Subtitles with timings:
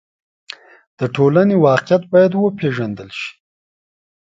[0.99, 3.31] د ټولنې واقعیت باید وپېژندل شي.